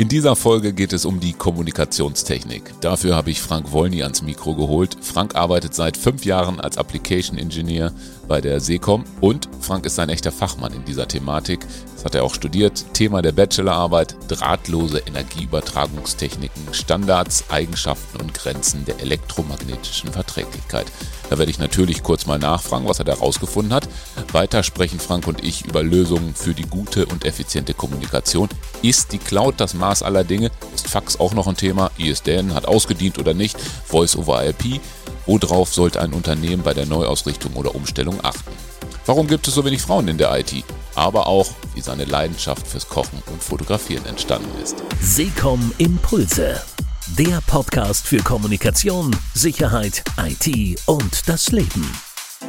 [0.00, 2.80] In dieser Folge geht es um die Kommunikationstechnik.
[2.80, 4.96] Dafür habe ich Frank Wolny ans Mikro geholt.
[5.00, 7.92] Frank arbeitet seit fünf Jahren als Application Engineer
[8.28, 11.60] bei der Secom und Frank ist ein echter Fachmann in dieser Thematik.
[11.94, 12.84] Das hat er auch studiert.
[12.92, 20.86] Thema der Bachelorarbeit: drahtlose Energieübertragungstechniken, Standards, Eigenschaften und Grenzen der elektromagnetischen Verträglichkeit.
[21.28, 23.88] Da werde ich natürlich kurz mal nachfragen, was er da rausgefunden hat.
[24.32, 28.48] Weiter sprechen Frank und ich über Lösungen für die gute und effiziente Kommunikation.
[28.82, 30.50] Ist die Cloud das Maß aller Dinge?
[30.74, 31.90] Ist Fax auch noch ein Thema?
[31.98, 33.58] ISDN hat ausgedient oder nicht?
[33.60, 34.80] Voice over IP?
[35.28, 38.50] Worauf sollte ein Unternehmen bei der Neuausrichtung oder Umstellung achten?
[39.04, 40.64] Warum gibt es so wenig Frauen in der IT?
[40.94, 44.76] Aber auch, wie seine Leidenschaft fürs Kochen und Fotografieren entstanden ist.
[45.02, 46.62] Seekom Impulse.
[47.18, 51.92] Der Podcast für Kommunikation, Sicherheit, IT und das Leben.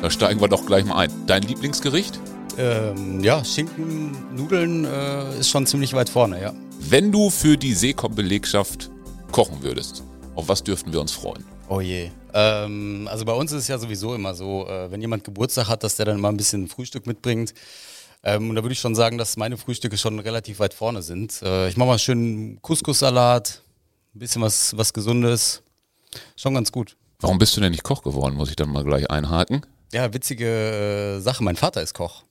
[0.01, 1.11] Da steigen wir doch gleich mal ein.
[1.27, 2.17] Dein Lieblingsgericht?
[2.57, 6.53] Ähm, ja, Schinken, Nudeln äh, ist schon ziemlich weit vorne, ja.
[6.79, 8.89] Wenn du für die Seekom-Belegschaft
[9.33, 10.03] kochen würdest,
[10.35, 11.43] auf was dürften wir uns freuen?
[11.67, 12.09] Oh je.
[12.33, 15.83] Ähm, also bei uns ist es ja sowieso immer so, äh, wenn jemand Geburtstag hat,
[15.83, 17.53] dass der dann mal ein bisschen Frühstück mitbringt.
[18.23, 21.41] Ähm, und da würde ich schon sagen, dass meine Frühstücke schon relativ weit vorne sind.
[21.41, 23.61] Äh, ich mache mal schön Couscous-Salat,
[24.15, 25.61] ein bisschen was, was Gesundes.
[26.35, 26.97] Schon ganz gut.
[27.19, 28.35] Warum bist du denn nicht Koch geworden?
[28.35, 29.65] Muss ich dann mal gleich einhaken?
[29.93, 31.43] Ja, witzige äh, Sache.
[31.43, 32.23] Mein Vater ist Koch.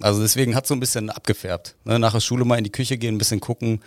[0.00, 1.76] Also deswegen hat so ein bisschen abgefärbt.
[1.84, 1.98] Ne?
[1.98, 3.80] Nach der Schule mal in die Küche gehen, ein bisschen gucken.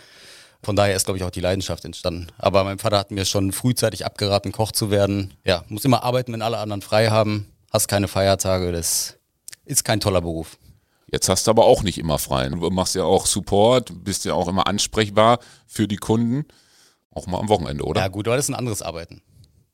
[0.62, 2.28] Von daher ist, glaube ich, auch die Leidenschaft entstanden.
[2.38, 5.34] Aber mein Vater hat mir schon frühzeitig abgeraten, Koch zu werden.
[5.44, 7.46] Ja, muss immer arbeiten, wenn alle anderen frei haben.
[7.72, 8.72] Hast keine Feiertage.
[8.72, 9.16] Das
[9.64, 10.58] ist kein toller Beruf.
[11.10, 12.48] Jetzt hast du aber auch nicht immer frei.
[12.48, 16.46] Du machst ja auch Support, bist ja auch immer ansprechbar für die Kunden.
[17.12, 18.00] Auch mal am Wochenende, oder?
[18.00, 19.22] Ja, gut, aber das ist ein anderes Arbeiten.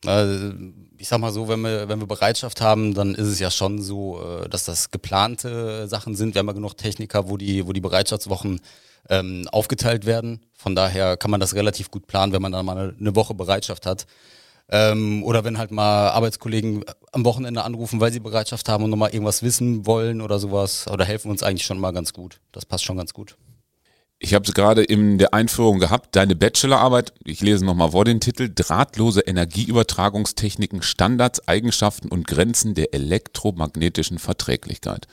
[0.05, 0.53] Also,
[0.99, 3.81] ich sag mal so, wenn wir, wenn wir Bereitschaft haben, dann ist es ja schon
[3.81, 6.35] so, äh, dass das geplante Sachen sind.
[6.35, 8.61] Wir haben ja genug Techniker, wo die, wo die Bereitschaftswochen
[9.09, 10.41] ähm, aufgeteilt werden.
[10.55, 13.87] Von daher kann man das relativ gut planen, wenn man dann mal eine Woche Bereitschaft
[13.87, 14.07] hat.
[14.69, 19.11] Ähm, oder wenn halt mal Arbeitskollegen am Wochenende anrufen, weil sie Bereitschaft haben und nochmal
[19.11, 20.87] irgendwas wissen wollen oder sowas.
[20.89, 22.41] Oder helfen uns eigentlich schon mal ganz gut.
[22.53, 23.37] Das passt schon ganz gut.
[24.25, 28.21] Ich habe es gerade in der Einführung gehabt, deine Bachelorarbeit, ich lese nochmal vor den
[28.21, 35.09] Titel, Drahtlose Energieübertragungstechniken, Standards, Eigenschaften und Grenzen der elektromagnetischen Verträglichkeit.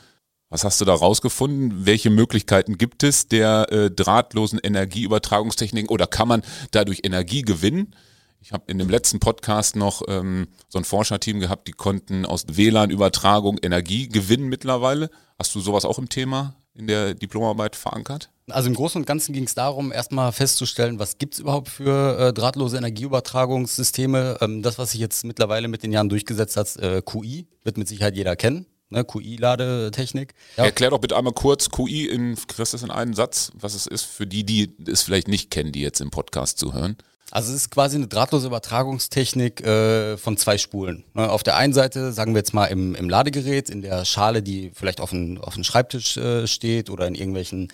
[0.52, 1.86] Was hast du da rausgefunden?
[1.86, 7.94] Welche Möglichkeiten gibt es der äh, drahtlosen Energieübertragungstechniken oder kann man dadurch Energie gewinnen?
[8.42, 12.46] Ich habe in dem letzten Podcast noch ähm, so ein Forscherteam gehabt, die konnten aus
[12.48, 15.12] WLAN-Übertragung Energie gewinnen mittlerweile.
[15.38, 18.32] Hast du sowas auch im Thema in der Diplomarbeit verankert?
[18.50, 22.18] Also im Großen und Ganzen ging es darum, erstmal festzustellen, was gibt es überhaupt für
[22.18, 24.40] äh, drahtlose Energieübertragungssysteme.
[24.42, 27.88] Ähm, das, was sich jetzt mittlerweile mit den Jahren durchgesetzt hat, äh, QI, wird mit
[27.88, 28.66] Sicherheit jeder kennen.
[28.90, 30.34] Ne, QI-Ladetechnik.
[30.58, 30.66] Ja.
[30.66, 34.26] Erklär doch bitte einmal kurz QI in Christus in einen Satz, was es ist für
[34.26, 36.98] die, die es vielleicht nicht kennen, die jetzt im Podcast zuhören.
[37.32, 41.04] Also es ist quasi eine drahtlose Übertragungstechnik äh, von zwei Spulen.
[41.14, 44.42] Ne, auf der einen Seite, sagen wir jetzt mal im, im Ladegerät, in der Schale,
[44.42, 47.72] die vielleicht auf dem auf Schreibtisch äh, steht oder in irgendwelchen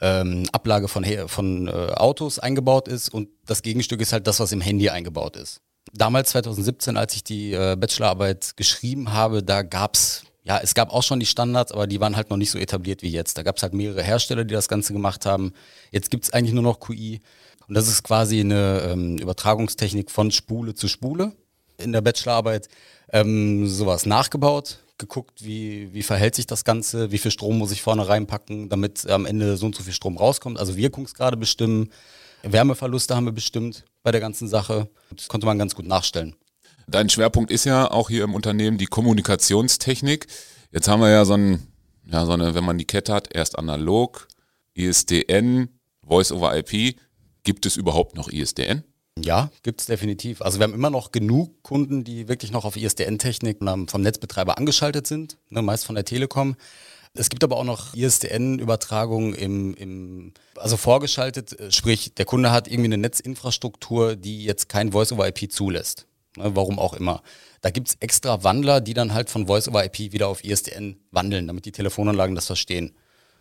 [0.00, 4.52] ähm, Ablage von, von äh, Autos eingebaut ist und das Gegenstück ist halt das, was
[4.52, 5.60] im Handy eingebaut ist.
[5.92, 11.02] Damals 2017, als ich die äh, Bachelorarbeit geschrieben habe, da gab's ja, es gab auch
[11.02, 13.36] schon die Standards, aber die waren halt noch nicht so etabliert wie jetzt.
[13.36, 15.52] Da gab's halt mehrere Hersteller, die das Ganze gemacht haben.
[15.90, 17.20] Jetzt gibt's eigentlich nur noch QI.
[17.66, 21.32] Und das ist quasi eine ähm, Übertragungstechnik von Spule zu Spule
[21.78, 22.68] in der Bachelorarbeit.
[23.12, 27.82] Ähm, sowas nachgebaut, geguckt, wie, wie verhält sich das Ganze, wie viel Strom muss ich
[27.82, 30.60] vorne reinpacken, damit am Ende so und so viel Strom rauskommt.
[30.60, 31.90] Also Wirkungsgrade bestimmen,
[32.44, 34.88] Wärmeverluste haben wir bestimmt bei der ganzen Sache.
[35.10, 36.36] Das konnte man ganz gut nachstellen.
[36.88, 40.26] Dein Schwerpunkt ist ja auch hier im Unternehmen die Kommunikationstechnik.
[40.70, 41.66] Jetzt haben wir ja so, ein,
[42.04, 44.28] ja, so eine, wenn man die Kette hat, erst analog,
[44.74, 45.68] ISDN,
[46.06, 46.96] Voice over IP.
[47.42, 48.84] Gibt es überhaupt noch ISDN?
[49.18, 50.42] Ja, gibt es definitiv.
[50.42, 53.58] Also wir haben immer noch genug Kunden, die wirklich noch auf ISDN-Technik
[53.88, 56.54] vom Netzbetreiber angeschaltet sind, ne, meist von der Telekom.
[57.14, 62.68] Es gibt aber auch noch ISDN-Übertragungen im, im, also vorgeschaltet, äh, sprich, der Kunde hat
[62.68, 66.06] irgendwie eine Netzinfrastruktur, die jetzt kein Voice-over-IP zulässt.
[66.36, 67.22] Ne, warum auch immer.
[67.62, 71.64] Da gibt es extra Wandler, die dann halt von Voice-over-IP wieder auf ISDN wandeln, damit
[71.64, 72.94] die Telefonanlagen das verstehen.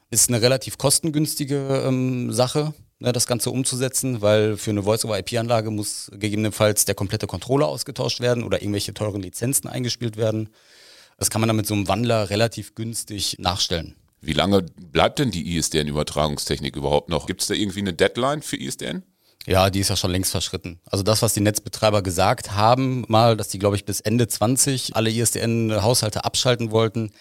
[0.09, 6.09] Ist eine relativ kostengünstige ähm, Sache ne, das Ganze umzusetzen, weil für eine Voice-over-IP-Anlage muss
[6.13, 10.49] gegebenenfalls der komplette Controller ausgetauscht werden oder irgendwelche teuren Lizenzen eingespielt werden.
[11.17, 13.95] Das kann man dann mit so einem Wandler relativ günstig nachstellen.
[14.21, 17.27] Wie lange bleibt denn die ISDN-Übertragungstechnik überhaupt noch?
[17.27, 19.03] Gibt es da irgendwie eine Deadline für ISDN?
[19.47, 20.79] Ja, die ist ja schon längst verschritten.
[20.85, 24.95] Also das, was die Netzbetreiber gesagt haben, mal, dass die, glaube ich, bis Ende 20
[24.95, 27.11] alle ISDN-Haushalte abschalten wollten,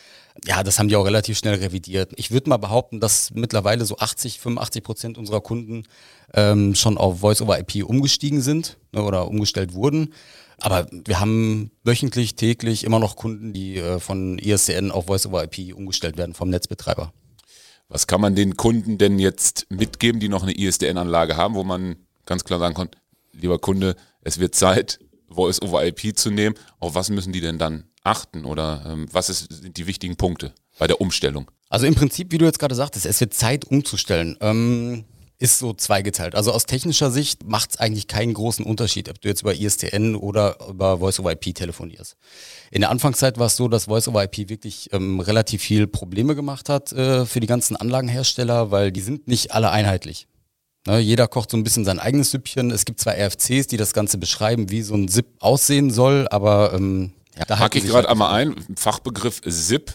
[0.44, 2.12] ja, das haben die auch relativ schnell revidiert.
[2.16, 5.84] Ich würde mal behaupten, dass mittlerweile so 80, 85 Prozent unserer Kunden
[6.32, 10.12] ähm, schon auf Voice-over-IP umgestiegen sind ne, oder umgestellt wurden.
[10.58, 16.16] Aber wir haben wöchentlich, täglich immer noch Kunden, die äh, von ISDN auf Voice-over-IP umgestellt
[16.16, 17.12] werden vom Netzbetreiber.
[17.88, 21.96] Was kann man den Kunden denn jetzt mitgeben, die noch eine ISDN-Anlage haben, wo man
[22.26, 22.88] ganz klar sagen kann,
[23.32, 24.98] lieber Kunde, es wird Zeit,
[25.28, 26.54] Voice-over-IP zu nehmen.
[26.78, 30.52] Auf was müssen die denn dann achten oder ähm, was ist, sind die wichtigen Punkte
[30.78, 31.50] bei der Umstellung?
[31.68, 34.36] Also im Prinzip, wie du jetzt gerade sagtest, es wird Zeit umzustellen.
[34.40, 35.04] Ähm,
[35.38, 36.34] ist so zweigeteilt.
[36.34, 40.14] Also aus technischer Sicht macht es eigentlich keinen großen Unterschied, ob du jetzt über ISTN
[40.14, 42.16] oder über Voice-over-IP telefonierst.
[42.70, 46.92] In der Anfangszeit war es so, dass Voice-over-IP wirklich ähm, relativ viel Probleme gemacht hat
[46.92, 50.28] äh, für die ganzen Anlagenhersteller, weil die sind nicht alle einheitlich.
[50.86, 52.70] Ne, jeder kocht so ein bisschen sein eigenes Süppchen.
[52.70, 56.74] Es gibt zwar RFCs, die das Ganze beschreiben, wie so ein SIP aussehen soll, aber
[56.74, 58.54] ähm, ja, da hake ich gerade einmal ein.
[58.76, 59.94] Fachbegriff SIP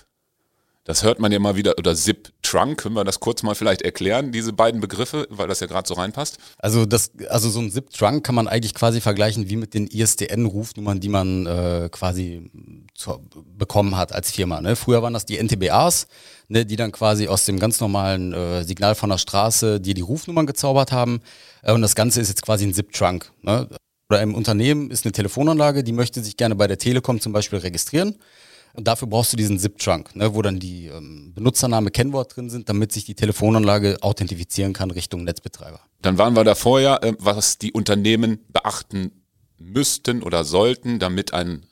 [0.86, 3.82] das hört man ja mal wieder, oder Zip Trunk, können wir das kurz mal vielleicht
[3.82, 6.38] erklären, diese beiden Begriffe, weil das ja gerade so reinpasst?
[6.58, 9.88] Also das, also so ein Zip Trunk kann man eigentlich quasi vergleichen wie mit den
[9.88, 12.50] ISDN-Rufnummern, die man äh, quasi
[12.96, 13.20] zu,
[13.58, 14.62] bekommen hat als Firma.
[14.62, 14.76] Ne?
[14.76, 16.08] Früher waren das die NTBAs,
[16.48, 20.02] ne, die dann quasi aus dem ganz normalen äh, Signal von der Straße dir die
[20.02, 21.22] Rufnummern gezaubert haben.
[21.62, 23.32] Äh, und das Ganze ist jetzt quasi ein Zip Trunk.
[23.42, 23.70] Ne?
[24.10, 27.60] Oder im Unternehmen ist eine Telefonanlage, die möchte sich gerne bei der Telekom zum Beispiel
[27.60, 28.16] registrieren.
[28.74, 32.70] Und dafür brauchst du diesen ZIP-Trunk, ne, wo dann die ähm, Benutzername, Kennwort drin sind,
[32.70, 35.80] damit sich die Telefonanlage authentifizieren kann Richtung Netzbetreiber.
[36.02, 39.12] Dann waren wir da vorher, äh, was die Unternehmen beachten
[39.58, 41.66] müssten oder sollten, damit ein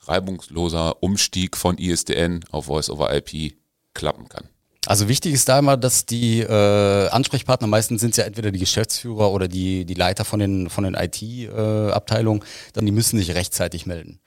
[0.00, 3.54] reibungsloser Umstieg von ISDN auf Voice-over-IP
[3.94, 4.48] klappen kann.
[4.86, 9.32] Also wichtig ist da immer, dass die äh, Ansprechpartner, meistens sind ja entweder die Geschäftsführer
[9.32, 13.86] oder die, die Leiter von den, von den IT-Abteilungen, äh, dann die müssen sich rechtzeitig
[13.86, 14.20] melden.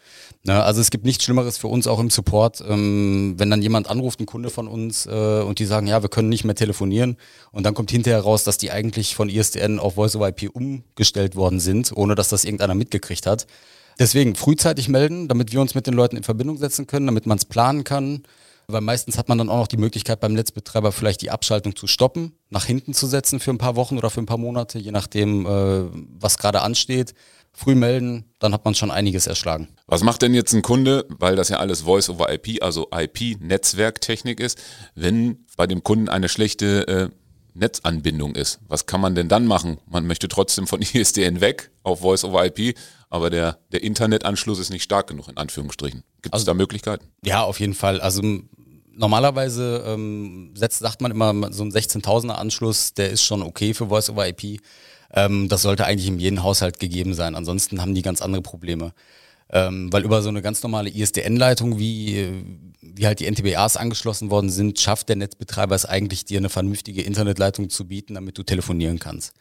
[0.44, 0.64] Ne?
[0.64, 4.20] Also es gibt nichts Schlimmeres für uns auch im Support, ähm, wenn dann jemand anruft,
[4.20, 7.18] ein Kunde von uns, äh, und die sagen, ja, wir können nicht mehr telefonieren
[7.52, 11.92] und dann kommt hinterher raus, dass die eigentlich von ISDN auf Voice-over-IP umgestellt worden sind,
[11.96, 13.46] ohne dass das irgendeiner mitgekriegt hat.
[14.00, 17.38] Deswegen frühzeitig melden, damit wir uns mit den Leuten in Verbindung setzen können, damit man
[17.38, 18.24] es planen kann.
[18.70, 21.88] Weil meistens hat man dann auch noch die Möglichkeit beim Netzbetreiber vielleicht die Abschaltung zu
[21.88, 24.92] stoppen, nach hinten zu setzen für ein paar Wochen oder für ein paar Monate, je
[24.92, 25.86] nachdem, äh,
[26.20, 27.14] was gerade ansteht.
[27.54, 29.70] Früh melden, dann hat man schon einiges erschlagen.
[29.88, 34.42] Was macht denn jetzt ein Kunde, weil das ja alles Voice over IP, also IP-Netzwerktechnik
[34.42, 34.60] ist,
[34.96, 37.10] wenn bei dem Kunden eine schlechte äh,
[37.54, 38.60] Netzanbindung ist?
[38.68, 39.78] Was kann man denn dann machen?
[39.90, 42.78] Man möchte trotzdem von ISDN weg auf Voice over IP,
[43.10, 46.04] aber der, der Internetanschluss ist nicht stark genug, in Anführungsstrichen.
[46.22, 47.08] Gibt es also, da Möglichkeiten?
[47.24, 48.02] Ja, auf jeden Fall.
[48.02, 48.22] Also
[48.98, 53.88] normalerweise ähm, setzt, sagt man immer, so ein 16.000er Anschluss, der ist schon okay für
[53.88, 54.60] Voice over IP.
[55.14, 57.36] Ähm, das sollte eigentlich in jedem Haushalt gegeben sein.
[57.36, 58.94] Ansonsten haben die ganz andere Probleme.
[59.50, 62.44] Ähm, weil über so eine ganz normale ISDN-Leitung, wie,
[62.82, 67.02] wie halt die NTBAs angeschlossen worden sind, schafft der Netzbetreiber es eigentlich, dir eine vernünftige
[67.02, 69.34] Internetleitung zu bieten, damit du telefonieren kannst.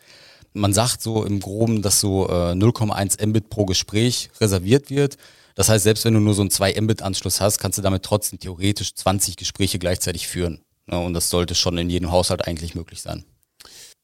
[0.52, 5.16] Man sagt so im Groben, dass so äh, 0,1 Mbit pro Gespräch reserviert wird.
[5.56, 8.38] Das heißt, selbst wenn du nur so einen 2 Mbit-Anschluss hast, kannst du damit trotzdem
[8.38, 10.60] theoretisch 20 Gespräche gleichzeitig führen.
[10.88, 13.24] Ja, und das sollte schon in jedem Haushalt eigentlich möglich sein.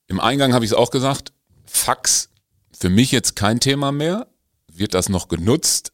[0.08, 1.32] Im Eingang habe ich es auch gesagt,
[1.66, 2.30] Fax
[2.76, 4.26] für mich jetzt kein Thema mehr.
[4.72, 5.92] Wird das noch genutzt?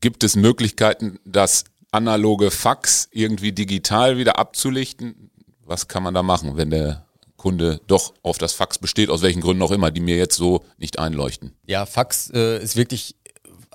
[0.00, 5.30] Gibt es Möglichkeiten, das analoge Fax irgendwie digital wieder abzulichten?
[5.64, 7.06] Was kann man da machen, wenn der
[7.36, 10.64] Kunde doch auf das Fax besteht, aus welchen Gründen auch immer, die mir jetzt so
[10.78, 11.56] nicht einleuchten?
[11.66, 13.16] Ja, Fax äh, ist wirklich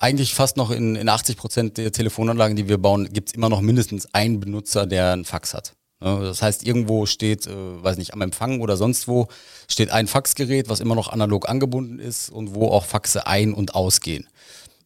[0.02, 3.50] eigentlich fast noch in, in 80 Prozent der Telefonanlagen, die wir bauen, gibt es immer
[3.50, 5.74] noch mindestens einen Benutzer, der einen Fax hat.
[6.00, 7.52] Das heißt, irgendwo steht, äh,
[7.84, 9.28] weiß nicht, am Empfang oder sonst wo,
[9.68, 13.76] steht ein Faxgerät, was immer noch analog angebunden ist und wo auch Faxe ein- und
[13.76, 14.28] ausgehen.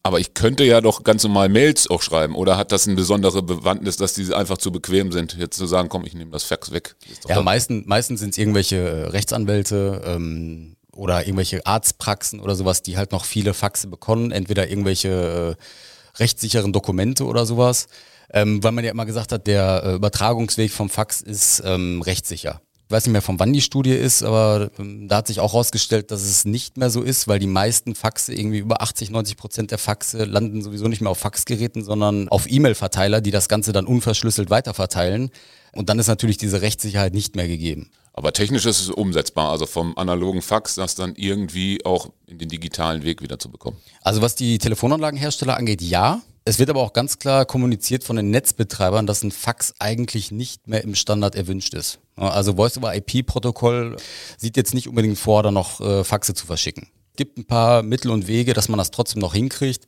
[0.02, 2.36] Aber ich könnte ja doch ganz normal Mails auch schreiben.
[2.36, 5.88] Oder hat das eine besondere Bewandtnis, dass diese einfach zu bequem sind, jetzt zu sagen,
[5.88, 6.94] komm, ich nehme das Fax weg?
[7.26, 12.96] Ja, meistens, meistens sind es irgendwelche äh, Rechtsanwälte ähm, oder irgendwelche Arztpraxen oder sowas, die
[12.96, 14.32] halt noch viele Faxe bekommen.
[14.32, 17.88] Entweder irgendwelche äh, rechtssicheren Dokumente oder sowas
[18.32, 22.60] ähm, weil man ja immer gesagt hat, der äh, Übertragungsweg vom Fax ist ähm, rechtssicher.
[22.88, 25.52] Ich weiß nicht mehr, von wann die Studie ist, aber ähm, da hat sich auch
[25.52, 29.36] herausgestellt, dass es nicht mehr so ist, weil die meisten Faxe, irgendwie über 80, 90
[29.36, 33.72] Prozent der Faxe landen sowieso nicht mehr auf Faxgeräten, sondern auf E-Mail-Verteiler, die das Ganze
[33.72, 35.30] dann unverschlüsselt weiterverteilen.
[35.72, 37.90] Und dann ist natürlich diese Rechtssicherheit nicht mehr gegeben.
[38.18, 42.48] Aber technisch ist es umsetzbar, also vom analogen Fax das dann irgendwie auch in den
[42.48, 43.76] digitalen Weg wieder zu bekommen.
[44.00, 46.22] Also was die Telefonanlagenhersteller angeht, ja.
[46.46, 50.66] Es wird aber auch ganz klar kommuniziert von den Netzbetreibern, dass ein Fax eigentlich nicht
[50.66, 51.98] mehr im Standard erwünscht ist.
[52.14, 53.96] Also Voice-over-IP-Protokoll
[54.38, 56.88] sieht jetzt nicht unbedingt vor, da noch äh, Faxe zu verschicken.
[57.16, 59.84] Gibt ein paar Mittel und Wege, dass man das trotzdem noch hinkriegt.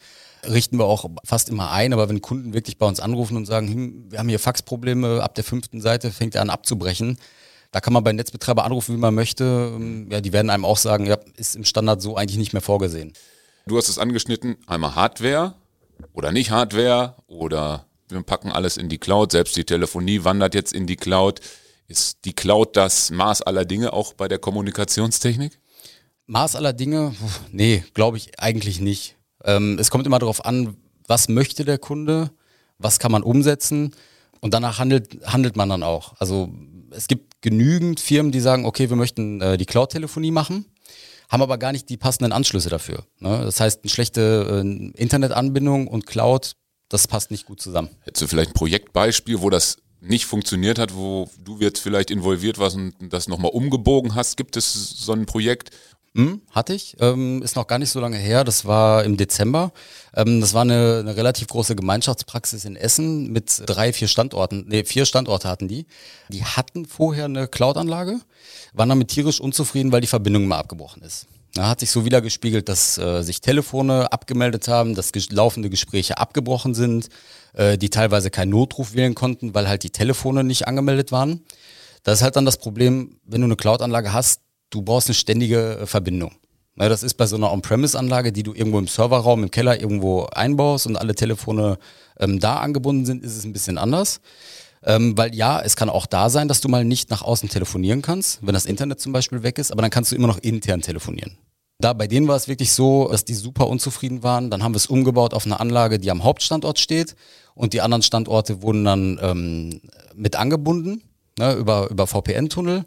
[0.47, 3.69] Richten wir auch fast immer ein, aber wenn Kunden wirklich bei uns anrufen und sagen,
[3.69, 7.19] hm, wir haben hier Faxprobleme, ab der fünften Seite fängt er an abzubrechen,
[7.71, 9.73] da kann man bei Netzbetreiber anrufen, wie man möchte.
[9.75, 12.63] Ähm, ja, die werden einem auch sagen, ja, ist im Standard so eigentlich nicht mehr
[12.63, 13.13] vorgesehen.
[13.67, 15.55] Du hast es angeschnitten, einmal Hardware
[16.13, 20.73] oder nicht Hardware oder wir packen alles in die Cloud, selbst die Telefonie wandert jetzt
[20.73, 21.41] in die Cloud.
[21.87, 25.59] Ist die Cloud das Maß aller Dinge auch bei der Kommunikationstechnik?
[26.27, 27.15] Maß aller Dinge?
[27.53, 29.17] Nee, glaube ich eigentlich nicht.
[29.45, 32.31] Ähm, es kommt immer darauf an, was möchte der Kunde,
[32.79, 33.95] was kann man umsetzen
[34.41, 36.15] und danach handelt, handelt man dann auch.
[36.19, 36.51] Also
[36.91, 40.67] es gibt genügend Firmen, die sagen, okay, wir möchten äh, die Cloud-Telefonie machen,
[41.29, 43.05] haben aber gar nicht die passenden Anschlüsse dafür.
[43.19, 43.43] Ne?
[43.45, 46.53] Das heißt, eine schlechte äh, Internetanbindung und Cloud,
[46.89, 47.91] das passt nicht gut zusammen.
[48.01, 52.59] Hättest du vielleicht ein Projektbeispiel, wo das nicht funktioniert hat, wo du jetzt vielleicht involviert
[52.59, 54.37] warst und das nochmal umgebogen hast?
[54.37, 55.71] Gibt es so ein Projekt,
[56.15, 56.97] hm, hatte ich.
[57.01, 58.45] Ähm, ist noch gar nicht so lange her.
[58.45, 59.73] Das war im Dezember.
[60.15, 64.65] Ähm, das war eine, eine relativ große Gemeinschaftspraxis in Essen mit drei, vier Standorten.
[64.69, 65.87] Nee, vier Standorte hatten die.
[66.29, 68.21] Die hatten vorher eine Cloud-Anlage,
[68.73, 71.27] waren damit tierisch unzufrieden, weil die Verbindung mal abgebrochen ist.
[71.55, 75.71] Da hat sich so wieder gespiegelt, dass äh, sich Telefone abgemeldet haben, dass ges laufende
[75.71, 77.09] Gespräche abgebrochen sind,
[77.55, 81.45] äh, die teilweise keinen Notruf wählen konnten, weil halt die Telefone nicht angemeldet waren.
[82.03, 85.79] Das ist halt dann das Problem, wenn du eine Cloud-Anlage hast, du brauchst eine ständige
[85.81, 86.33] äh, Verbindung.
[86.77, 90.87] Das ist bei so einer On-Premise-Anlage, die du irgendwo im Serverraum, im Keller irgendwo einbaust
[90.87, 91.77] und alle Telefone
[92.21, 94.21] ähm, da angebunden sind, ist es ein bisschen anders.
[94.85, 98.01] Ähm, weil ja, es kann auch da sein, dass du mal nicht nach außen telefonieren
[98.01, 100.81] kannst, wenn das Internet zum Beispiel weg ist, aber dann kannst du immer noch intern
[100.81, 101.37] telefonieren.
[101.81, 104.51] Da bei denen war es wirklich so, dass die super unzufrieden waren.
[104.51, 107.17] Dann haben wir es umgebaut auf eine Anlage, die am Hauptstandort steht
[107.55, 109.81] und die anderen Standorte wurden dann ähm,
[110.15, 111.03] mit angebunden
[111.39, 112.85] ne, über, über VPN-Tunnel.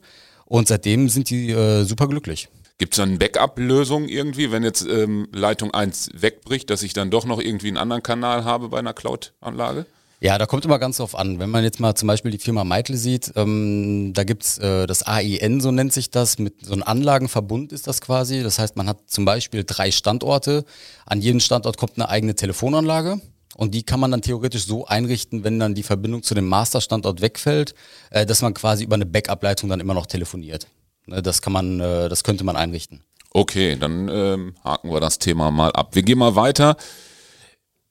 [0.52, 2.50] Und seitdem sind die äh, super glücklich.
[2.78, 7.10] Gibt es dann eine Backup-Lösung irgendwie, wenn jetzt ähm, Leitung 1 wegbricht, dass ich dann
[7.10, 9.86] doch noch irgendwie einen anderen Kanal habe bei einer Cloud-Anlage?
[10.20, 11.40] Ja, da kommt immer ganz drauf an.
[11.40, 15.04] Wenn man jetzt mal zum Beispiel die Firma Meitel sieht, ähm, da gibt's äh, das
[15.04, 18.44] AIN, so nennt sich das, mit so einem Anlagenverbund ist das quasi.
[18.44, 20.66] Das heißt, man hat zum Beispiel drei Standorte.
[21.06, 23.22] An jedem Standort kommt eine eigene Telefonanlage.
[23.56, 27.22] Und die kann man dann theoretisch so einrichten, wenn dann die Verbindung zu dem Masterstandort
[27.22, 27.76] wegfällt,
[28.10, 30.68] äh, dass man quasi über eine Backup-Leitung dann immer noch telefoniert.
[31.06, 33.04] Ne, das kann man, äh, das könnte man einrichten.
[33.34, 35.96] Okay, dann ähm, haken wir das Thema mal ab.
[35.96, 36.76] Wir gehen mal weiter.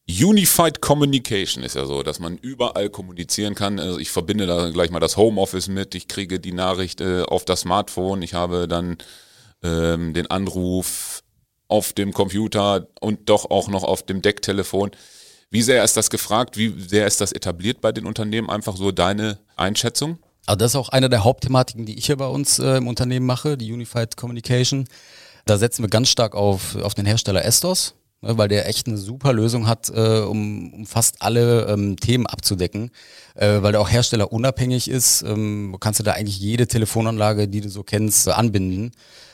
[0.09, 3.79] Unified Communication ist ja so, dass man überall kommunizieren kann.
[3.79, 5.95] Also ich verbinde da gleich mal das Homeoffice mit.
[5.95, 8.23] Ich kriege die Nachricht äh, auf das Smartphone.
[8.23, 8.99] Ich habe dann
[9.63, 11.23] ähm, den Anruf
[11.69, 14.91] auf dem Computer und doch auch noch auf dem Decktelefon.
[15.53, 16.57] Wie sehr ist das gefragt?
[16.57, 18.49] Wie sehr ist das etabliert bei den Unternehmen?
[18.49, 20.19] Einfach so deine Einschätzung?
[20.47, 23.27] Also das ist auch eine der Hauptthematiken, die ich hier bei uns äh, im Unternehmen
[23.27, 24.87] mache, die Unified Communication.
[25.47, 28.97] Da setzen wir ganz stark auf, auf den Hersteller Estos, ne, weil der echt eine
[28.97, 32.93] super Lösung hat, äh, um, um fast alle ähm, Themen abzudecken,
[33.35, 35.23] äh, weil der auch herstellerunabhängig ist.
[35.23, 38.93] Ähm, kannst du da eigentlich jede Telefonanlage, die du so kennst, äh, anbinden.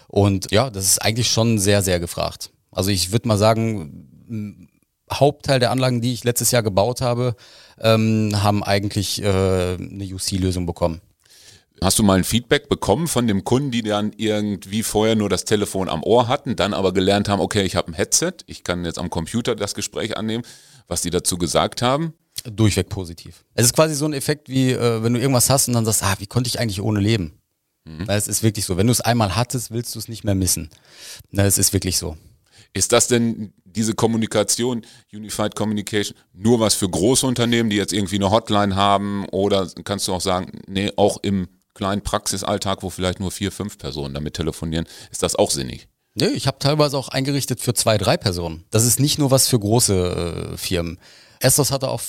[0.09, 2.53] Und ja, das ist eigentlich schon sehr, sehr gefragt.
[2.71, 4.69] Also ich würde mal sagen,
[5.13, 7.37] Hauptteil der Anlagen, die ich letztes Jahr gebaut habe,
[7.81, 11.01] ähm, haben eigentlich äh, eine UC-Lösung bekommen.
[11.83, 15.45] Hast du mal ein Feedback bekommen von dem Kunden, die dann irgendwie vorher nur das
[15.45, 18.85] Telefon am Ohr hatten, dann aber gelernt haben, okay, ich habe ein Headset, ich kann
[18.85, 20.43] jetzt am Computer das Gespräch annehmen,
[20.89, 22.15] was die dazu gesagt haben?
[22.45, 23.45] Durchweg positiv.
[23.55, 26.03] Es ist quasi so ein Effekt wie, äh, wenn du irgendwas hast und dann sagst,
[26.03, 27.39] ah, wie konnte ich eigentlich ohne leben?
[27.85, 28.05] Mhm.
[28.09, 28.77] Es ist wirklich so.
[28.77, 30.71] Wenn du es einmal hattest, willst du es nicht mehr missen.
[31.33, 32.17] Es ist wirklich so.
[32.77, 38.17] Ist das denn diese Kommunikation, Unified Communication, nur was für große Unternehmen, die jetzt irgendwie
[38.17, 39.27] eine Hotline haben?
[39.31, 43.79] Oder kannst du auch sagen, nee, auch im kleinen Praxisalltag, wo vielleicht nur vier, fünf
[43.79, 45.89] Personen damit telefonieren, ist das auch sinnig?
[46.15, 48.65] Nee, ich habe teilweise auch eingerichtet für zwei, drei Personen.
[48.71, 50.99] Das ist nicht nur was für große äh, Firmen.
[51.41, 52.03] Estos hatte auch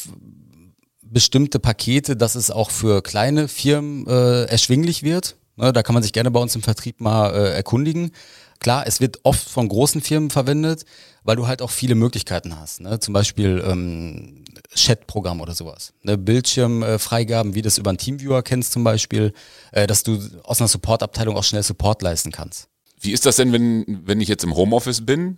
[1.01, 5.37] bestimmte Pakete, dass es auch für kleine Firmen äh, erschwinglich wird.
[5.55, 8.11] Ne, da kann man sich gerne bei uns im Vertrieb mal äh, erkundigen.
[8.59, 10.85] Klar, es wird oft von großen Firmen verwendet,
[11.23, 12.81] weil du halt auch viele Möglichkeiten hast.
[12.81, 12.99] Ne?
[12.99, 15.93] Zum Beispiel ähm, Chat-Programm oder sowas.
[16.03, 16.17] Ne?
[16.17, 19.33] Bildschirmfreigaben, äh, wie das über einen Teamviewer kennst zum Beispiel,
[19.71, 22.69] äh, dass du aus einer Supportabteilung auch schnell Support leisten kannst.
[22.99, 25.37] Wie ist das denn, wenn, wenn ich jetzt im Homeoffice bin?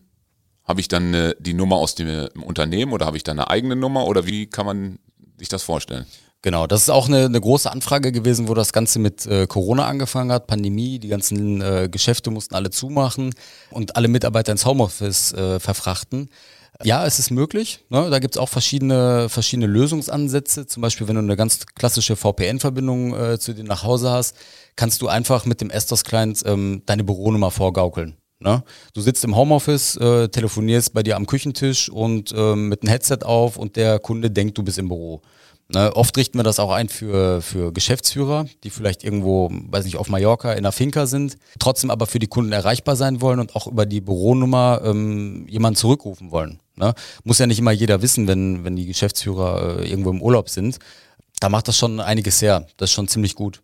[0.63, 3.75] Habe ich dann äh, die Nummer aus dem Unternehmen oder habe ich dann eine eigene
[3.75, 4.99] Nummer oder wie kann man
[5.37, 6.05] sich das vorstellen?
[6.41, 9.87] Genau, das ist auch eine, eine große Anfrage gewesen, wo das Ganze mit äh, Corona
[9.87, 13.33] angefangen hat, Pandemie, die ganzen äh, Geschäfte mussten alle zumachen
[13.71, 16.29] und alle Mitarbeiter ins Homeoffice äh, verfrachten.
[16.83, 17.83] Ja, es ist möglich.
[17.89, 18.09] Ne?
[18.09, 20.65] Da gibt's auch verschiedene, verschiedene Lösungsansätze.
[20.65, 24.37] Zum Beispiel, wenn du eine ganz klassische VPN-Verbindung äh, zu dir nach Hause hast,
[24.77, 28.15] kannst du einfach mit dem Estos-Client ähm, deine Büronummer vorgaukeln.
[28.39, 28.63] Ne?
[28.93, 33.19] Du sitzt im Homeoffice, äh, telefonierst bei dir am Küchentisch und äh, mit einem Headset
[33.23, 35.21] auf und der Kunde denkt, du bist im Büro.
[35.71, 35.95] Ne?
[35.95, 40.09] Oft richten wir das auch ein für, für Geschäftsführer, die vielleicht irgendwo, weiß nicht, auf
[40.09, 43.67] Mallorca in der Finca sind, trotzdem aber für die Kunden erreichbar sein wollen und auch
[43.67, 46.59] über die Büronummer ähm, jemanden zurückrufen wollen.
[46.75, 46.95] Ne?
[47.23, 50.79] Muss ja nicht immer jeder wissen, wenn, wenn die Geschäftsführer äh, irgendwo im Urlaub sind.
[51.39, 52.65] Da macht das schon einiges her.
[52.77, 53.61] Das ist schon ziemlich gut.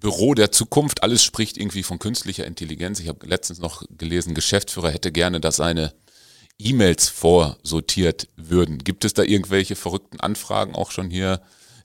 [0.00, 1.04] Büro der Zukunft.
[1.04, 2.98] Alles spricht irgendwie von künstlicher Intelligenz.
[2.98, 5.92] Ich habe letztens noch gelesen, Geschäftsführer hätte gerne, dass seine
[6.64, 8.78] E-Mails vorsortiert würden.
[8.78, 11.40] Gibt es da irgendwelche verrückten Anfragen auch schon hier,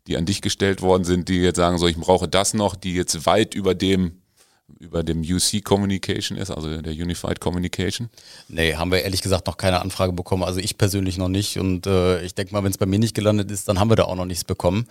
[0.07, 2.93] die an dich gestellt worden sind, die jetzt sagen, so ich brauche das noch, die
[2.93, 4.21] jetzt weit über dem
[4.79, 8.09] über dem UC Communication ist, also der Unified Communication?
[8.47, 10.43] Nee, haben wir ehrlich gesagt noch keine Anfrage bekommen.
[10.43, 11.57] Also ich persönlich noch nicht.
[11.57, 13.95] Und äh, ich denke mal, wenn es bei mir nicht gelandet ist, dann haben wir
[13.95, 14.87] da auch noch nichts bekommen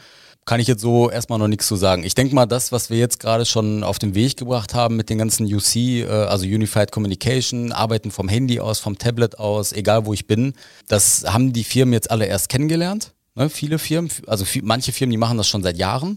[0.46, 2.04] kann ich jetzt so erstmal noch nichts zu sagen.
[2.04, 5.10] Ich denke mal, das, was wir jetzt gerade schon auf den Weg gebracht haben mit
[5.10, 10.06] den ganzen UC, äh, also Unified Communication, Arbeiten vom Handy aus, vom Tablet aus, egal
[10.06, 10.54] wo ich bin,
[10.86, 13.12] das haben die Firmen jetzt alle erst kennengelernt.
[13.34, 13.50] Ne?
[13.50, 16.16] Viele Firmen, also viel, manche Firmen, die machen das schon seit Jahren.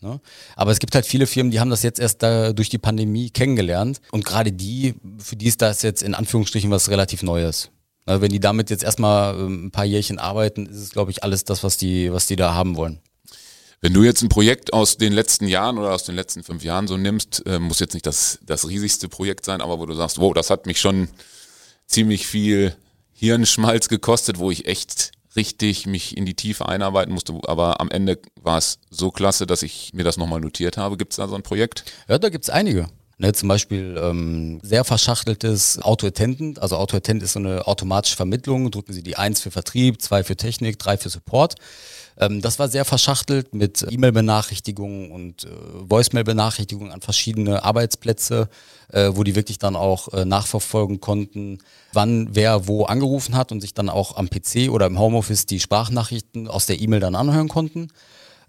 [0.00, 0.20] Ne?
[0.56, 3.30] Aber es gibt halt viele Firmen, die haben das jetzt erst da durch die Pandemie
[3.30, 4.00] kennengelernt.
[4.12, 7.70] Und gerade die, für die ist das jetzt in Anführungsstrichen was relativ Neues.
[8.06, 8.20] Ne?
[8.20, 11.44] Wenn die damit jetzt erstmal ähm, ein paar Jährchen arbeiten, ist es, glaube ich, alles
[11.44, 13.00] das, was die, was die da haben wollen.
[13.80, 16.88] Wenn du jetzt ein Projekt aus den letzten Jahren oder aus den letzten fünf Jahren
[16.88, 20.18] so nimmst, äh, muss jetzt nicht das, das riesigste Projekt sein, aber wo du sagst,
[20.18, 21.08] wow, das hat mich schon
[21.86, 22.74] ziemlich viel
[23.12, 28.18] Hirnschmalz gekostet, wo ich echt richtig mich in die Tiefe einarbeiten musste, aber am Ende
[28.42, 30.96] war es so klasse, dass ich mir das nochmal notiert habe.
[30.96, 31.84] Gibt es da so ein Projekt?
[32.08, 32.88] Ja, da gibt es einige.
[33.20, 36.60] Ne, zum Beispiel ähm, sehr verschachteltes Auto-Attendant.
[36.60, 38.70] Also Auto-Attendant ist so eine automatische Vermittlung.
[38.70, 41.54] Drücken Sie die 1 für Vertrieb, 2 für Technik, 3 für Support.
[42.18, 45.48] Ähm, das war sehr verschachtelt mit E-Mail-Benachrichtigungen und äh,
[45.88, 48.48] Voicemail-Benachrichtigungen an verschiedene Arbeitsplätze,
[48.92, 51.58] äh, wo die wirklich dann auch äh, nachverfolgen konnten,
[51.92, 55.60] wann wer wo angerufen hat und sich dann auch am PC oder im Homeoffice die
[55.60, 57.88] Sprachnachrichten aus der E-Mail dann anhören konnten.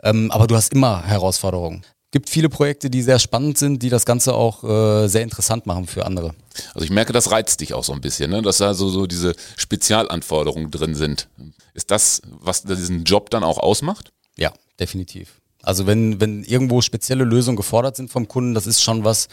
[0.01, 4.05] Ähm, aber du hast immer Herausforderungen gibt viele Projekte, die sehr spannend sind, die das
[4.05, 6.33] Ganze auch äh, sehr interessant machen für andere.
[6.73, 8.41] Also ich merke, das reizt dich auch so ein bisschen, ne?
[8.41, 11.27] dass da so, so diese Spezialanforderungen drin sind.
[11.73, 14.11] Ist das, was diesen Job dann auch ausmacht?
[14.35, 15.39] Ja, definitiv.
[15.61, 19.27] Also wenn, wenn irgendwo spezielle Lösungen gefordert sind vom Kunden, das ist schon was,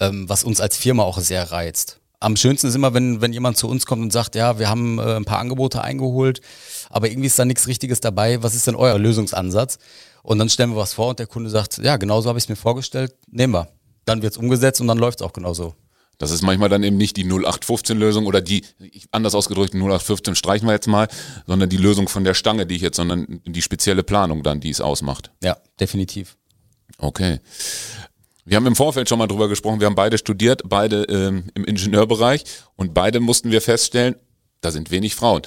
[0.00, 1.98] ähm, was uns als Firma auch sehr reizt.
[2.20, 5.00] Am schönsten ist immer, wenn, wenn jemand zu uns kommt und sagt, ja, wir haben
[5.00, 6.40] äh, ein paar Angebote eingeholt,
[6.88, 8.42] aber irgendwie ist da nichts Richtiges dabei.
[8.44, 9.78] Was ist denn euer Lösungsansatz?
[10.22, 12.48] Und dann stellen wir was vor und der Kunde sagt, ja, genauso habe ich es
[12.48, 13.68] mir vorgestellt, nehmen wir.
[14.04, 15.74] Dann wird es umgesetzt und dann läuft es auch genauso.
[16.18, 18.64] Das ist manchmal dann eben nicht die 0815-Lösung oder die,
[19.10, 21.08] anders ausgedrückt, 0815 streichen wir jetzt mal,
[21.48, 24.70] sondern die Lösung von der Stange, die ich jetzt, sondern die spezielle Planung dann, die
[24.70, 25.32] es ausmacht.
[25.42, 26.36] Ja, definitiv.
[26.98, 27.40] Okay.
[28.44, 31.64] Wir haben im Vorfeld schon mal drüber gesprochen, wir haben beide studiert, beide ähm, im
[31.64, 32.44] Ingenieurbereich
[32.76, 34.16] und beide mussten wir feststellen,
[34.60, 35.42] da sind wenig Frauen.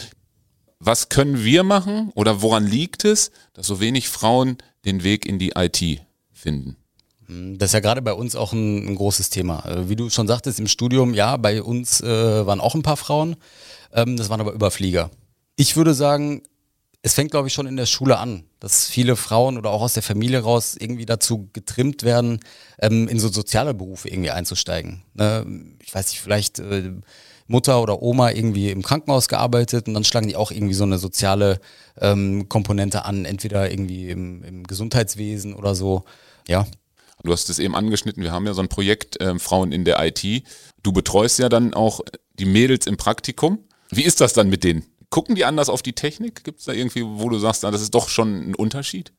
[0.85, 5.39] Was können wir machen oder woran liegt es, dass so wenig Frauen den Weg in
[5.39, 6.77] die IT finden?
[7.25, 9.65] Hm, das ist ja gerade bei uns auch ein, ein, großes Thema.
[9.65, 12.97] Äh, wie du schon sagtest, im Studium, ja, bei uns äh, waren auch ein paar
[12.97, 13.35] Frauen.
[13.93, 15.09] Ähm, das waren aber Überflieger.
[15.55, 16.43] Ich würde sagen,
[17.01, 19.93] es fängt, glaube ich, schon in der Schule an, dass viele Frauen oder auch aus
[19.93, 22.41] der Familie raus irgendwie dazu getrimmt werden,
[22.79, 25.01] ähm, in so soziale Berufe irgendwie einzusteigen.
[25.15, 25.47] Ne?
[25.83, 26.91] Ich weiß nicht, vielleicht äh,
[27.47, 30.97] Mutter oder Oma irgendwie im Krankenhaus gearbeitet und dann schlagen die auch irgendwie so eine
[30.97, 31.59] soziale
[31.99, 36.03] ähm, Komponente an, entweder irgendwie im, im Gesundheitswesen oder so.
[36.47, 36.65] Ja,
[37.23, 39.97] Du hast es eben angeschnitten, wir haben ja so ein Projekt äh, Frauen in der
[40.05, 40.43] IT.
[40.83, 42.01] Du betreust ja dann auch
[42.37, 43.59] die Mädels im Praktikum.
[43.89, 44.85] Wie ist das dann mit denen?
[45.09, 46.43] Gucken die anders auf die Technik?
[46.43, 49.11] Gibt es da irgendwie, wo du sagst, das ist doch schon ein Unterschied?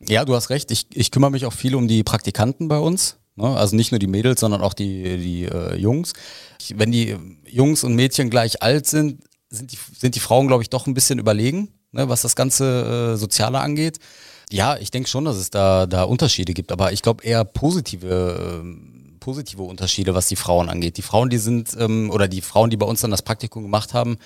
[0.00, 0.70] Ja, du hast recht.
[0.70, 3.16] Ich, ich kümmere mich auch viel um die Praktikanten bei uns.
[3.36, 3.56] Ne?
[3.56, 6.12] Also nicht nur die Mädels, sondern auch die, die äh, Jungs.
[6.60, 7.16] Ich, wenn die
[7.46, 10.94] Jungs und Mädchen gleich alt sind, sind die, sind die Frauen, glaube ich, doch ein
[10.94, 12.08] bisschen überlegen, ne?
[12.08, 13.98] was das ganze äh, Soziale angeht.
[14.50, 18.62] Ja, ich denke schon, dass es da, da Unterschiede gibt, aber ich glaube eher positive,
[18.62, 20.96] äh, positive Unterschiede, was die Frauen angeht.
[20.96, 23.94] Die Frauen, die sind, ähm, oder die Frauen, die bei uns dann das Praktikum gemacht
[23.94, 24.18] haben,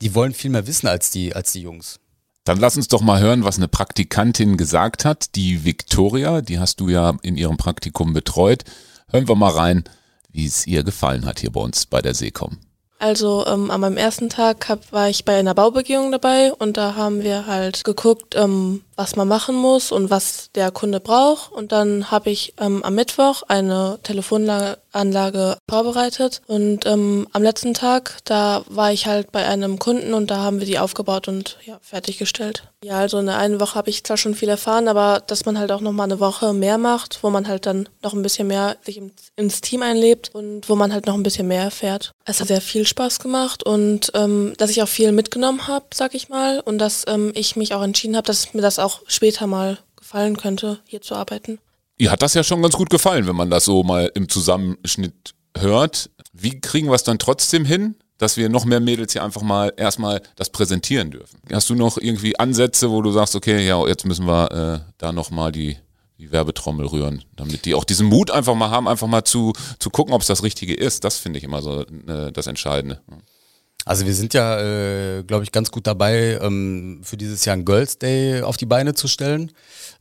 [0.00, 2.00] die wollen viel mehr wissen als die, als die Jungs.
[2.44, 6.80] Dann lass uns doch mal hören, was eine Praktikantin gesagt hat, die Victoria, die hast
[6.80, 8.64] du ja in ihrem Praktikum betreut.
[9.08, 9.84] Hören wir mal rein,
[10.32, 12.58] wie es ihr gefallen hat hier bei uns bei der Seekom.
[12.98, 16.96] Also ähm, an meinem ersten Tag hab, war ich bei einer Baubegehung dabei und da
[16.96, 21.50] haben wir halt geguckt, ähm, was man machen muss und was der Kunde braucht.
[21.52, 26.42] Und dann habe ich ähm, am Mittwoch eine Telefonanlage vorbereitet.
[26.46, 30.58] Und ähm, am letzten Tag, da war ich halt bei einem Kunden und da haben
[30.58, 32.64] wir die aufgebaut und ja, fertiggestellt.
[32.82, 35.58] Ja, also in der einen Woche habe ich zwar schon viel erfahren, aber dass man
[35.58, 38.76] halt auch nochmal eine Woche mehr macht, wo man halt dann noch ein bisschen mehr
[38.82, 39.00] sich
[39.36, 42.12] ins Team einlebt und wo man halt noch ein bisschen mehr erfährt.
[42.24, 46.14] Es hat sehr viel Spaß gemacht und ähm, dass ich auch viel mitgenommen habe, sag
[46.14, 49.46] ich mal, und dass ähm, ich mich auch entschieden habe, dass mir das auch später
[49.46, 51.58] mal gefallen könnte, hier zu arbeiten.
[51.98, 55.34] Ihr hat das ja schon ganz gut gefallen, wenn man das so mal im Zusammenschnitt
[55.56, 56.10] hört.
[56.32, 59.72] Wie kriegen wir es dann trotzdem hin, dass wir noch mehr Mädels hier einfach mal
[59.76, 61.40] erstmal das präsentieren dürfen?
[61.52, 65.12] Hast du noch irgendwie Ansätze, wo du sagst, okay, ja, jetzt müssen wir äh, da
[65.12, 65.76] nochmal die,
[66.18, 69.90] die Werbetrommel rühren, damit die auch diesen Mut einfach mal haben, einfach mal zu, zu
[69.90, 71.04] gucken, ob es das Richtige ist.
[71.04, 73.00] Das finde ich immer so äh, das Entscheidende.
[73.86, 77.64] Also wir sind ja, äh, glaube ich, ganz gut dabei, ähm, für dieses Jahr ein
[77.64, 79.52] Girls Day auf die Beine zu stellen,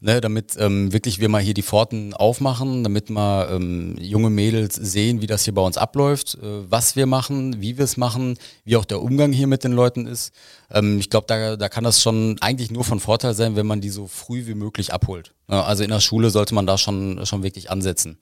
[0.02, 4.76] ne, damit ähm, wirklich wir mal hier die Pforten aufmachen, damit mal ähm, junge Mädels
[4.76, 8.38] sehen, wie das hier bei uns abläuft, äh, was wir machen, wie wir es machen,
[8.66, 10.34] wie auch der Umgang hier mit den Leuten ist.
[10.72, 13.80] Ähm, ich glaube, da, da kann das schon eigentlich nur von Vorteil sein, wenn man
[13.80, 15.34] die so früh wie möglich abholt.
[15.50, 18.18] Ja, also in der Schule sollte man da schon, schon wirklich ansetzen.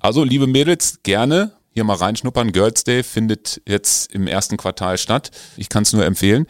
[0.00, 2.52] Also liebe Mädels, gerne hier mal reinschnuppern.
[2.52, 5.30] Girls Day findet jetzt im ersten Quartal statt.
[5.56, 6.46] Ich kann es nur empfehlen.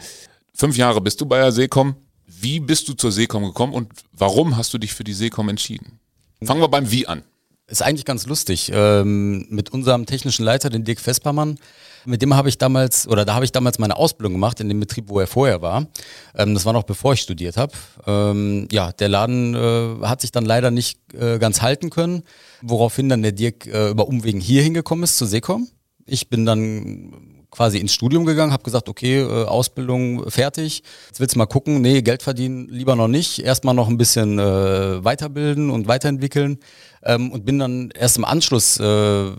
[0.54, 1.96] Fünf Jahre bist du bei der Seekom.
[2.26, 5.98] Wie bist du zur Seekom gekommen und warum hast du dich für die Seekom entschieden?
[6.42, 7.24] Fangen wir beim Wie an.
[7.66, 8.70] Ist eigentlich ganz lustig.
[8.74, 11.58] Ähm, mit unserem technischen Leiter, den Dirk Vespermann,
[12.04, 14.80] mit dem habe ich damals, oder da habe ich damals meine Ausbildung gemacht in dem
[14.80, 15.86] Betrieb, wo er vorher war.
[16.34, 17.72] Ähm, das war noch bevor ich studiert habe.
[18.06, 22.22] Ähm, ja, der Laden äh, hat sich dann leider nicht äh, ganz halten können,
[22.60, 25.68] woraufhin dann der Dirk äh, über Umwegen hier hingekommen ist, zur Seekom.
[26.04, 30.82] Ich bin dann quasi ins Studium gegangen, habe gesagt, okay, äh, Ausbildung fertig.
[31.06, 33.38] Jetzt willst du mal gucken, nee, Geld verdienen lieber noch nicht.
[33.38, 36.58] Erstmal noch ein bisschen äh, weiterbilden und weiterentwickeln.
[37.04, 39.30] Ähm, und bin dann erst im Anschluss äh,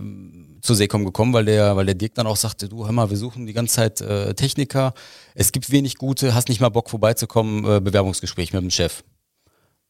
[0.62, 3.18] zur Seekom gekommen, weil der, weil der Dirk dann auch sagte, du hör mal, wir
[3.18, 4.94] suchen die ganze Zeit äh, Techniker.
[5.34, 9.04] Es gibt wenig gute, hast nicht mal Bock vorbeizukommen, äh, Bewerbungsgespräch mit dem Chef.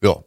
[0.03, 0.23] Ja,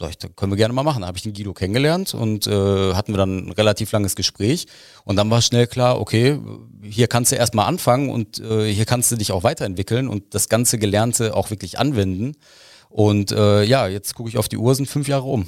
[0.00, 1.02] Sag ich, das können wir gerne mal machen.
[1.02, 4.66] Da habe ich den Guido kennengelernt und äh, hatten wir dann ein relativ langes Gespräch.
[5.04, 6.40] Und dann war schnell klar, okay,
[6.82, 10.48] hier kannst du erstmal anfangen und äh, hier kannst du dich auch weiterentwickeln und das
[10.48, 12.32] ganze Gelernte auch wirklich anwenden.
[12.88, 15.46] Und äh, ja, jetzt gucke ich auf die Uhr, sind fünf Jahre um.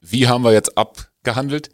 [0.00, 1.70] Wie haben wir jetzt abgehandelt?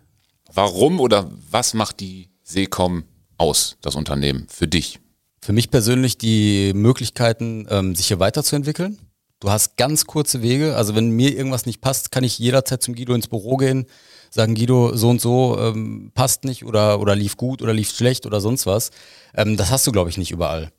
[0.51, 3.05] Warum oder was macht die Seekom
[3.37, 4.99] aus, das Unternehmen, für dich?
[5.43, 8.99] Für mich persönlich die Möglichkeiten, ähm, sich hier weiterzuentwickeln
[9.45, 10.75] Du hast ganz kurze Wege.
[10.75, 13.85] Also wenn mir irgendwas nicht passt, kann ich jederzeit zum Guido ins Büro gehen,
[14.31, 18.25] sagen Guido, so und so ähm, passt nicht oder, oder lief gut oder lief schlecht
[18.25, 18.91] oder sonst was.
[19.35, 20.73] Ähm, das hast du, glaube ich, nicht überall.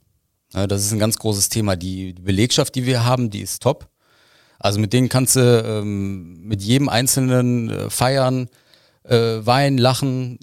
[0.56, 1.76] Ja, das ist ein ganz großes Thema.
[1.76, 3.88] Die Belegschaft, die wir haben, die ist top.
[4.58, 8.50] Also mit denen kannst du ähm, mit jedem Einzelnen äh, feiern,
[9.04, 10.40] äh, weinen, lachen,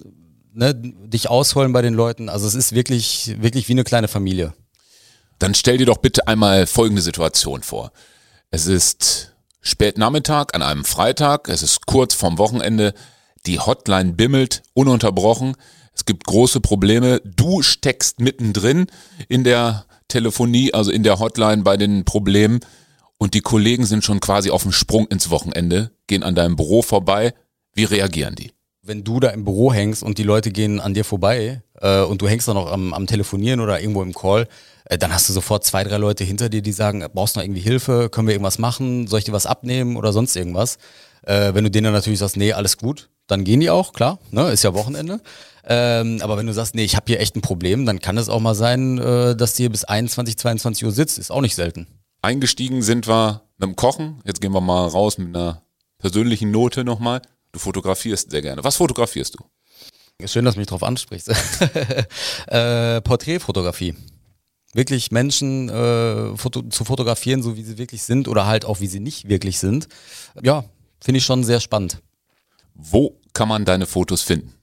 [0.53, 2.29] ne, dich ausholen bei den Leuten.
[2.29, 4.53] Also es ist wirklich, wirklich wie eine kleine Familie.
[5.39, 7.91] Dann stell dir doch bitte einmal folgende Situation vor.
[8.53, 12.93] Es ist spät Nachmittag an einem Freitag, es ist kurz vorm Wochenende,
[13.47, 15.55] die Hotline bimmelt ununterbrochen,
[15.95, 18.85] es gibt große Probleme, du steckst mittendrin
[19.27, 22.59] in der Telefonie, also in der Hotline bei den Problemen.
[23.17, 26.83] Und die Kollegen sind schon quasi auf dem Sprung ins Wochenende, gehen an deinem Büro
[26.83, 27.33] vorbei.
[27.73, 28.51] Wie reagieren die?
[28.83, 32.21] Wenn du da im Büro hängst und die Leute gehen an dir vorbei äh, und
[32.21, 34.47] du hängst da noch am, am Telefonieren oder irgendwo im Call,
[34.85, 37.45] äh, dann hast du sofort zwei, drei Leute hinter dir, die sagen, brauchst du noch
[37.45, 40.77] irgendwie Hilfe, können wir irgendwas machen, soll ich dir was abnehmen oder sonst irgendwas.
[41.23, 44.19] Äh, wenn du denen dann natürlich sagst, nee, alles gut, dann gehen die auch, klar,
[44.31, 45.19] ne, ist ja Wochenende.
[45.65, 48.27] Ähm, aber wenn du sagst, nee, ich habe hier echt ein Problem, dann kann es
[48.27, 51.87] auch mal sein, äh, dass hier bis 21, 22 Uhr sitzt, ist auch nicht selten.
[52.21, 55.61] Eingestiegen sind wir mit dem Kochen, jetzt gehen wir mal raus mit einer
[55.99, 57.21] persönlichen Note nochmal.
[57.53, 58.63] Du fotografierst sehr gerne.
[58.63, 59.45] Was fotografierst du?
[60.25, 61.29] Schön, dass du mich drauf ansprichst.
[62.47, 63.95] äh, Porträtfotografie
[64.73, 68.87] wirklich Menschen äh, foto zu fotografieren, so wie sie wirklich sind oder halt auch wie
[68.87, 69.87] sie nicht wirklich sind.
[70.41, 70.65] Ja,
[70.99, 71.99] finde ich schon sehr spannend.
[72.73, 74.53] Wo kann man deine Fotos finden?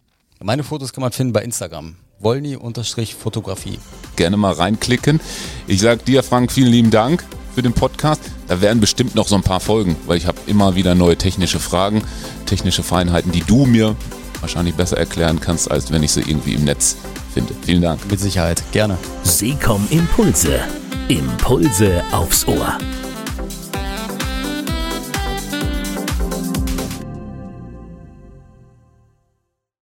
[0.43, 1.97] Meine Fotos kann man finden bei Instagram.
[2.19, 3.79] Wolny-Fotografie.
[4.17, 5.21] Gerne mal reinklicken.
[5.67, 8.21] Ich sage dir, Frank, vielen lieben Dank für den Podcast.
[8.47, 11.61] Da werden bestimmt noch so ein paar Folgen, weil ich habe immer wieder neue technische
[11.61, 12.03] Fragen,
[12.47, 13.97] technische Feinheiten, die du mir
[14.41, 16.97] wahrscheinlich besser erklären kannst, als wenn ich sie irgendwie im Netz
[17.33, 17.55] finde.
[17.63, 18.01] Vielen Dank.
[18.11, 18.99] Mit Sicherheit, gerne.
[19.23, 20.61] Sie kommen Impulse.
[21.09, 22.79] Impulse aufs Ohr.